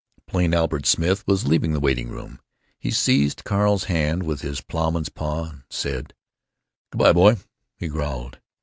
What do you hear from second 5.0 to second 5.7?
paw, and,